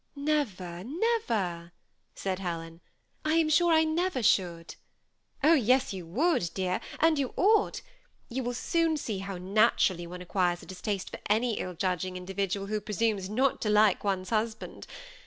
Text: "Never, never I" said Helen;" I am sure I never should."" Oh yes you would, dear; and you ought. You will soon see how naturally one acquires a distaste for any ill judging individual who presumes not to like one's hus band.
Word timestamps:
"Never, 0.15 0.83
never 0.83 1.71
I" 1.71 1.71
said 2.15 2.39
Helen;" 2.39 2.81
I 3.23 3.35
am 3.35 3.49
sure 3.49 3.71
I 3.71 3.83
never 3.83 4.23
should."" 4.23 4.73
Oh 5.43 5.53
yes 5.53 5.93
you 5.93 6.07
would, 6.07 6.49
dear; 6.55 6.81
and 6.99 7.19
you 7.19 7.35
ought. 7.37 7.83
You 8.27 8.41
will 8.43 8.55
soon 8.55 8.97
see 8.97 9.19
how 9.19 9.37
naturally 9.37 10.07
one 10.07 10.23
acquires 10.23 10.63
a 10.63 10.65
distaste 10.65 11.11
for 11.11 11.19
any 11.29 11.59
ill 11.59 11.75
judging 11.75 12.17
individual 12.17 12.65
who 12.65 12.81
presumes 12.81 13.29
not 13.29 13.61
to 13.61 13.69
like 13.69 14.03
one's 14.03 14.31
hus 14.31 14.55
band. 14.55 14.87